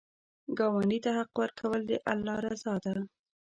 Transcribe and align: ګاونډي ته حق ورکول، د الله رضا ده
ګاونډي 0.57 0.99
ته 1.05 1.11
حق 1.17 1.31
ورکول، 1.41 1.81
د 1.85 1.91
الله 2.11 2.35
رضا 2.47 2.73
ده 2.83 2.93